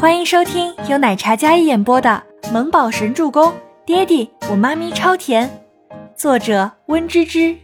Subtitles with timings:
[0.00, 3.50] 欢迎收听由奶茶加一演播的《萌宝神助攻》，
[3.84, 5.50] 爹地我妈咪超甜，
[6.14, 7.56] 作者温芝芝。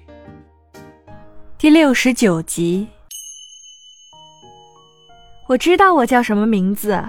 [1.56, 2.88] 第六十九集。
[5.46, 7.00] 我知道我叫什么名字，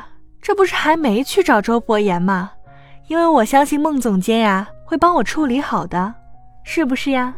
[0.43, 2.51] 这不是还没去找周伯言吗？
[3.07, 6.13] 因为我相信孟总监呀会帮我处理好的，
[6.63, 7.33] 是不是呀？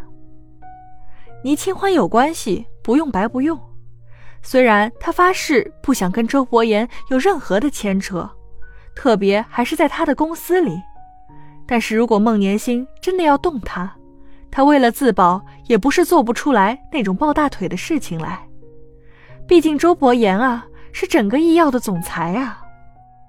[1.42, 3.58] 倪清欢有关系，不用白不用。
[4.42, 8.30] 虽然他发誓不想跟周伯言有任何的牵扯，
[8.96, 10.82] 特别还是在他的公司里，
[11.66, 13.94] 但是如果孟年星真的要动他，
[14.50, 18.48] 他为了自保也不是做不出来那种抱大腿的事情来。
[19.46, 22.62] 毕竟周伯言啊是整个医药的总裁啊！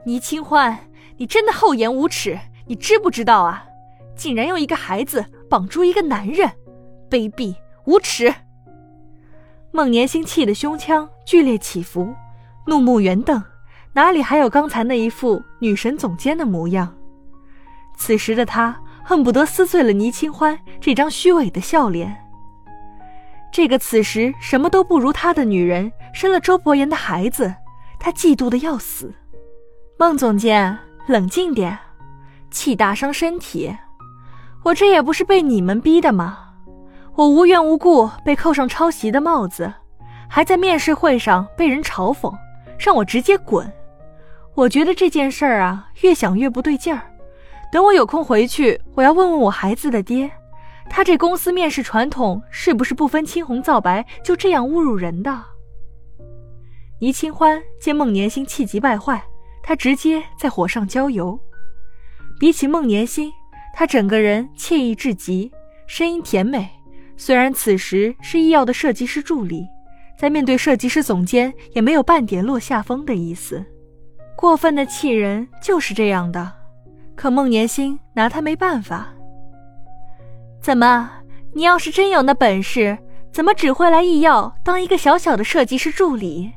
[0.04, 0.78] 倪清欢，
[1.16, 2.38] 你真的厚颜无耻！
[2.66, 3.64] 你知不知道啊？
[4.16, 6.50] 竟然用一个孩子绑住一个男人，
[7.10, 8.32] 卑鄙无耻！
[9.78, 12.12] 孟年星气得胸腔剧烈起伏，
[12.66, 13.40] 怒目圆瞪，
[13.92, 16.92] 哪里还有刚才那一副女神总监的模样？
[17.96, 22.12] 此时的他恨不得撕碎了倪清欢这张虚伪的笑脸。
[23.52, 27.54] 这个此时什么都不如他的女人生了周伯言的孩子，
[28.00, 29.14] 他嫉妒的要死。
[29.96, 31.78] 孟总监，冷静点，
[32.50, 33.72] 气大伤身体。
[34.64, 36.47] 我这也不是被你们逼的吗？
[37.18, 39.74] 我无缘无故被扣上抄袭的帽子，
[40.28, 42.32] 还在面试会上被人嘲讽，
[42.78, 43.68] 让我直接滚。
[44.54, 47.02] 我觉得这件事儿啊，越想越不对劲儿。
[47.72, 50.30] 等我有空回去，我要问问我孩子的爹，
[50.88, 55.42] 他这公司面试传统是不是不分青红皂白就这样侮辱人的？
[57.00, 59.20] 倪清欢见孟年星气急败坏，
[59.60, 61.36] 他直接在火上浇油。
[62.38, 63.32] 比起孟年星，
[63.74, 65.50] 他整个人惬意至极，
[65.88, 66.77] 声音甜美。
[67.18, 69.66] 虽然此时是医药的设计师助理，
[70.16, 73.62] 在面对设计师总监也没有半点落下风的意思。
[74.36, 76.52] 过分的气人就是这样的，
[77.16, 79.08] 可孟年星拿他没办法。
[80.62, 81.10] 怎么，
[81.52, 82.96] 你要是真有那本事，
[83.32, 86.52] 怎么只会来医药当一个小小的设计师助理？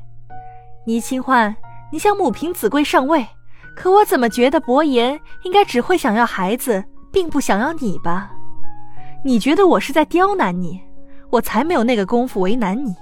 [0.86, 1.56] 倪清欢，
[1.90, 3.26] 你想母凭子贵上位，
[3.76, 8.30] 可我怎么觉得伯言应该只会想要孩子，并不想要你吧？
[9.24, 10.80] 你觉得我是在刁难你？
[11.30, 12.94] 我才没有那个功夫为难你。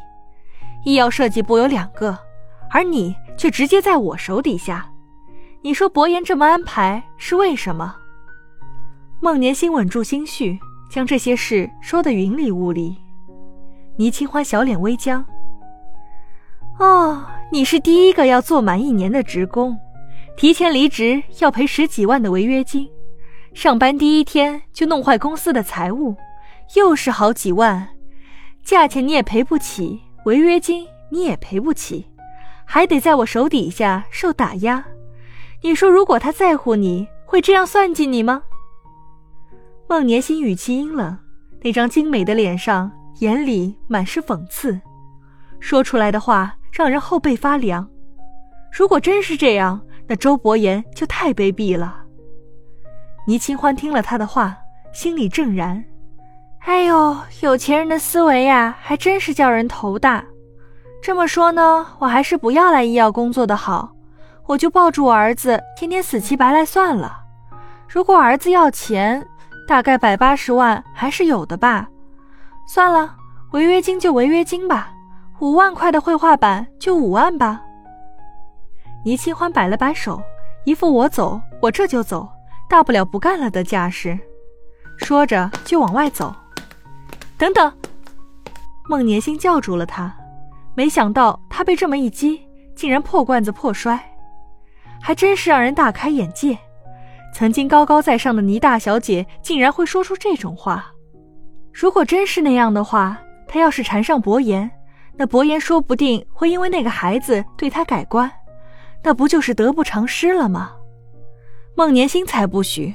[0.84, 2.16] 医药设计部有两个，
[2.70, 4.86] 而你却直接在我手底下。
[5.62, 7.96] 你说伯言这么安排是为什么？
[9.20, 10.58] 孟年心稳住心绪，
[10.90, 12.96] 将这些事说得云里雾里。
[13.96, 15.24] 倪清欢小脸微僵。
[16.78, 19.76] 哦，你是第一个要做满一年的职工，
[20.36, 22.88] 提前离职要赔十几万的违约金。
[23.52, 26.16] 上班第一天就弄坏公司的财务，
[26.76, 27.88] 又是好几万，
[28.62, 32.06] 价钱你也赔不起，违约金你也赔不起，
[32.64, 34.84] 还得在我手底下受打压。
[35.62, 38.44] 你说，如果他在乎你，会这样算计你吗？
[39.88, 41.18] 孟年心语气阴冷，
[41.62, 44.80] 那张精美的脸上眼里满是讽刺，
[45.58, 47.86] 说出来的话让人后背发凉。
[48.72, 51.99] 如果真是这样，那周伯言就太卑鄙了。
[53.30, 54.58] 倪清欢听了他的话，
[54.90, 55.84] 心里正然。
[56.66, 60.24] 哎呦，有钱人的思维呀，还真是叫人头大。
[61.00, 63.92] 这么说呢，我还是不要来医药工作的好，
[64.46, 67.20] 我就抱住我儿子，天天死乞白赖算了。
[67.86, 69.24] 如果儿子要钱，
[69.68, 71.86] 大概百八十万还是有的吧。
[72.66, 73.14] 算了，
[73.52, 74.90] 违约金就违约金吧，
[75.38, 77.62] 五万块的绘画板就五万吧。
[79.04, 80.20] 倪清欢摆了摆手，
[80.64, 82.28] 一副我走，我这就走。
[82.70, 84.16] 大不了不干了的架势，
[84.96, 86.32] 说着就往外走。
[87.36, 87.72] 等等，
[88.88, 90.14] 孟年星叫住了他。
[90.76, 92.40] 没想到他被这么一击，
[92.76, 93.98] 竟然破罐子破摔，
[95.02, 96.56] 还真是让人大开眼界。
[97.34, 100.92] 曾经高高在上的倪大小姐，竟然会说出这种话。
[101.72, 104.70] 如果真是那样的话，她要是缠上伯言，
[105.16, 108.30] 那伯言说不定会因为那个孩子对他改观，
[109.02, 110.70] 那不就是得不偿失了吗？
[111.80, 112.94] 孟年星才不许！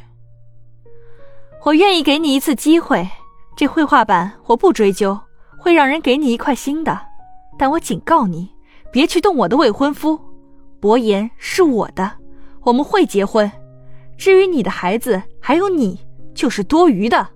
[1.63, 3.09] 我愿意给你一次机会，
[3.55, 5.19] 这绘画板我不追究，
[5.57, 7.01] 会让人给你一块新的。
[7.57, 8.47] 但我警告你，
[8.91, 10.19] 别去动我的未婚夫。
[10.79, 12.11] 伯言是我的，
[12.61, 13.51] 我们会结婚。
[14.19, 15.99] 至于你的孩子，还有你，
[16.35, 17.27] 就是多余的。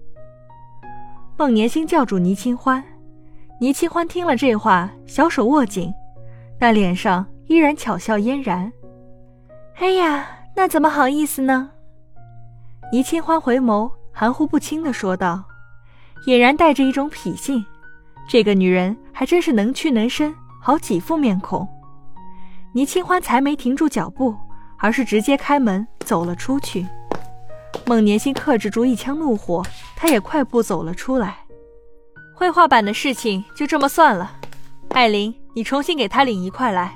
[1.36, 2.84] 孟年星叫住倪清欢，
[3.60, 5.92] 倪清欢听了这话，小手握紧，
[6.60, 8.72] 那脸上依然巧笑嫣然。
[9.78, 10.36] 哎呀！
[10.60, 11.70] 那怎么好意思呢？
[12.92, 15.42] 倪清欢回眸，含糊不清的说道，
[16.26, 17.66] 俨然带着一种痞性。
[18.28, 21.66] 这个女人还真是能屈能伸，好几副面孔。
[22.74, 24.36] 倪清欢才没停住脚步，
[24.80, 26.86] 而是直接开门走了出去。
[27.86, 29.64] 孟年星克制住一腔怒火，
[29.96, 31.38] 他也快步走了出来。
[32.36, 34.34] 绘画板的事情就这么算了，
[34.90, 36.94] 艾琳，你重新给他领一块来，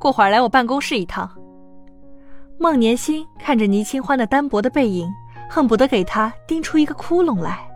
[0.00, 1.30] 过会儿来我办公室一趟。
[2.58, 5.08] 孟年星看着倪清欢的单薄的背影，
[5.50, 7.68] 恨不得给他钉出一个窟窿来。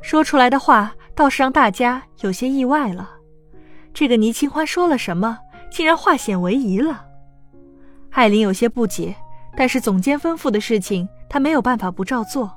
[0.00, 3.10] 说出来的话倒是让大家有些意外了。
[3.92, 5.38] 这个倪清欢说了什么，
[5.70, 7.06] 竟然化险为夷了？
[8.10, 9.14] 艾琳有些不解，
[9.56, 12.52] 但是总监吩咐的事情，她没有办法不照做。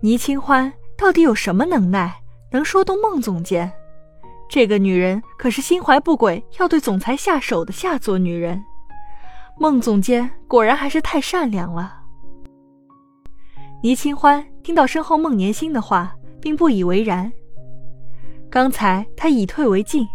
[0.00, 2.14] 倪清欢到底有什么能耐，
[2.50, 3.70] 能说动孟总监？
[4.48, 8.62] 这个女人可是心怀不轨，要对总裁下手的下作女人。
[9.58, 12.00] 孟总监果然还是太善良了。
[13.82, 17.32] 倪清欢听到身后孟年星的话，并不以为然。
[18.50, 20.06] 刚才他以退为进，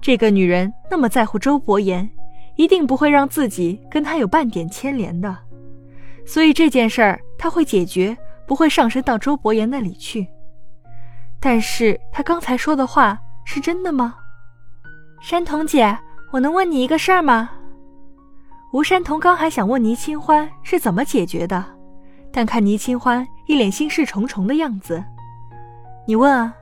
[0.00, 2.08] 这个女人那么在乎周伯言。
[2.56, 5.34] 一定不会让自己跟他有半点牵连的，
[6.26, 8.14] 所以这件事儿他会解决，
[8.46, 10.28] 不会上升到周伯言那里去。
[11.40, 14.16] 但是他刚才说的话是真的吗？
[15.22, 15.98] 山童姐，
[16.30, 17.48] 我能问你一个事儿吗？
[18.72, 21.62] 吴山童刚还想问倪清欢是怎么解决的，
[22.32, 25.04] 但看倪清欢一脸心事重重的样子，
[26.06, 26.54] 你问啊？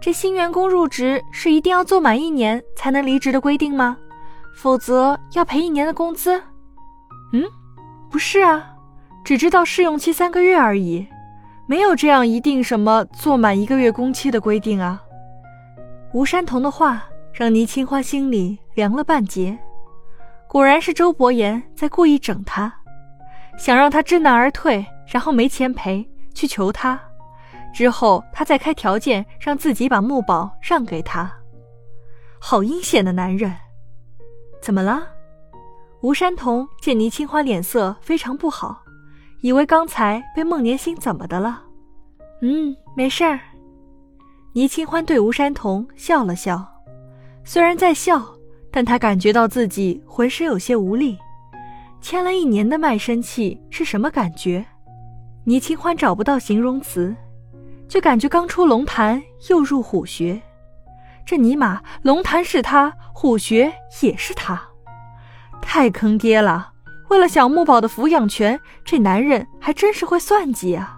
[0.00, 3.96] 这新员工入职是一定要做满一年才能离职的规定吗？
[4.56, 6.42] 否则要赔一年的工资。
[7.32, 7.44] 嗯，
[8.10, 8.74] 不是啊，
[9.22, 11.06] 只知道试用期三个月而已，
[11.66, 15.00] 没有这样一定什么做满一个月工期的规定啊。
[16.12, 19.56] 吴山童的话让倪清欢心里凉了半截，
[20.48, 22.72] 果然是周伯言在故意整他，
[23.58, 26.98] 想让他知难而退，然后没钱赔去求他，
[27.74, 31.30] 之后他再开条件让自己把木宝让给他。
[32.40, 33.54] 好阴险的男人！
[34.62, 35.06] 怎么了？
[36.00, 38.82] 吴山童见倪清欢脸色非常不好，
[39.42, 41.62] 以为刚才被孟年星怎么的了？
[42.40, 43.38] 嗯，没事儿。
[44.54, 46.66] 倪清欢对吴山童笑了笑，
[47.44, 48.24] 虽然在笑，
[48.78, 51.18] 但他感觉到自己浑身有些无力。
[52.00, 54.64] 签了一年的卖身契是什么感觉？
[55.42, 57.12] 倪清欢找不到形容词，
[57.88, 59.20] 就感觉刚出龙潭
[59.50, 60.40] 又入虎穴。
[61.26, 64.62] 这尼玛，龙潭是他，虎穴也是他，
[65.60, 66.70] 太坑爹了！
[67.08, 70.96] 为了小木宝的抚养权，这男人还真是会算计啊！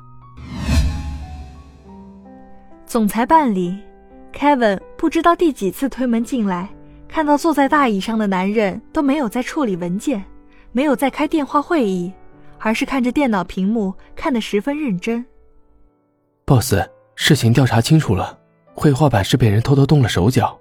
[2.84, 3.78] 总裁办里
[4.34, 6.68] ，Kevin 不知道第几次推门进来，
[7.10, 10.24] 看到坐在大椅上的男人都没有在处理文件，
[10.70, 12.12] 没有在开电话会议，
[12.56, 15.26] 而是看着电脑屏幕，看得十分认真。
[16.44, 16.72] Boss，
[17.16, 18.38] 事情调查清楚了。
[18.74, 20.56] 绘画板是被人偷偷动了手脚。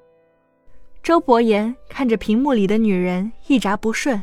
[1.03, 4.21] 周伯言看着屏幕里的女人，一眨不顺。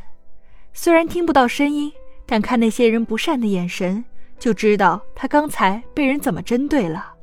[0.73, 1.91] 虽然听不到声音，
[2.27, 4.05] 但看那些人不善的眼神，
[4.37, 7.15] 就知道他刚才被人怎么针对了。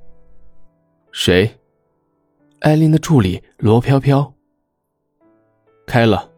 [1.11, 1.59] 谁？
[2.61, 4.32] 艾琳的助理罗飘飘。
[5.85, 6.30] 开了。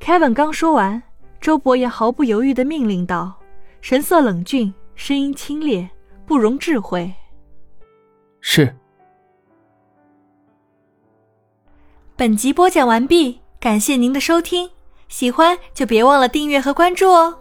[0.00, 1.02] Kevin 刚说完，
[1.40, 3.34] 周伯言毫不犹豫的命令道，
[3.80, 5.88] 神色冷峻，声音清冽，
[6.26, 7.12] 不容置喙。
[8.40, 8.74] 是。
[12.16, 14.70] 本集播讲完毕，感谢您的收听，
[15.08, 17.40] 喜欢就别忘了订阅和关注哦。